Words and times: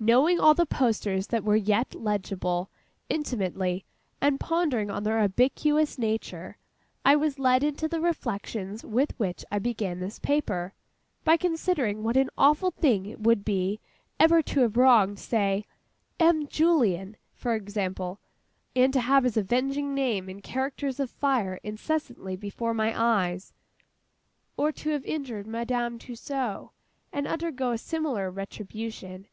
Knowing 0.00 0.40
all 0.40 0.54
the 0.54 0.66
posters 0.66 1.28
that 1.28 1.44
were 1.44 1.54
yet 1.54 1.94
legible, 1.94 2.68
intimately, 3.08 3.84
and 4.20 4.40
pondering 4.40 4.90
on 4.90 5.04
their 5.04 5.22
ubiquitous 5.22 5.96
nature, 5.96 6.56
I 7.04 7.14
was 7.14 7.38
led 7.38 7.62
into 7.62 7.86
the 7.86 8.00
reflections 8.00 8.84
with 8.84 9.16
which 9.20 9.44
I 9.52 9.60
began 9.60 10.00
this 10.00 10.18
paper, 10.18 10.74
by 11.22 11.36
considering 11.36 12.02
what 12.02 12.16
an 12.16 12.30
awful 12.36 12.72
thing 12.72 13.06
it 13.06 13.20
would 13.20 13.44
be, 13.44 13.78
ever 14.18 14.42
to 14.42 14.62
have 14.62 14.76
wronged—say 14.76 15.64
M. 16.18 16.48
JULLIEN 16.48 17.16
for 17.32 17.54
example—and 17.54 18.92
to 18.92 19.00
have 19.00 19.22
his 19.22 19.36
avenging 19.36 19.94
name 19.94 20.28
in 20.28 20.42
characters 20.42 20.98
of 20.98 21.08
fire 21.10 21.60
incessantly 21.62 22.34
before 22.34 22.74
my 22.74 22.92
eyes. 23.00 23.52
Or 24.56 24.72
to 24.72 24.90
have 24.90 25.04
injured 25.06 25.46
MADAME 25.46 26.00
TUSSAUD, 26.00 26.70
and 27.12 27.28
undergo 27.28 27.70
a 27.70 27.78
similar 27.78 28.28
retribution. 28.32 29.28